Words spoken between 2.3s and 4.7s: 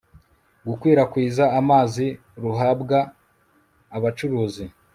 ruhabwa abacuruzi